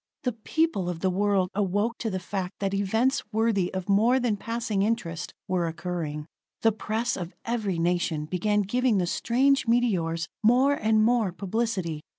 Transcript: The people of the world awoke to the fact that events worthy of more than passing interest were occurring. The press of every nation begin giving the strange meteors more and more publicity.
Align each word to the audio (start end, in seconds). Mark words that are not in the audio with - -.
The 0.23 0.31
people 0.33 0.89
of 0.89 1.01
the 1.01 1.11
world 1.11 1.51
awoke 1.53 1.99
to 1.99 2.09
the 2.09 2.17
fact 2.19 2.55
that 2.57 2.73
events 2.73 3.21
worthy 3.31 3.71
of 3.71 3.87
more 3.87 4.19
than 4.19 4.35
passing 4.35 4.81
interest 4.81 5.31
were 5.47 5.67
occurring. 5.67 6.25
The 6.63 6.71
press 6.71 7.15
of 7.15 7.35
every 7.45 7.77
nation 7.77 8.25
begin 8.25 8.63
giving 8.63 8.97
the 8.97 9.05
strange 9.05 9.67
meteors 9.67 10.27
more 10.41 10.73
and 10.73 11.03
more 11.03 11.31
publicity. 11.31 12.01